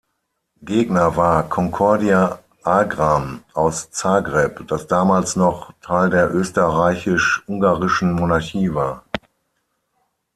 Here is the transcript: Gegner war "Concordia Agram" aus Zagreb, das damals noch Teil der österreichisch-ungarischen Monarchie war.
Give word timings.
Gegner 0.63 1.15
war 1.15 1.47
"Concordia 1.47 2.39
Agram" 2.63 3.43
aus 3.53 3.87
Zagreb, 3.91 4.67
das 4.67 4.87
damals 4.87 5.35
noch 5.35 5.73
Teil 5.79 6.09
der 6.09 6.33
österreichisch-ungarischen 6.33 8.11
Monarchie 8.13 8.73
war. 8.73 9.05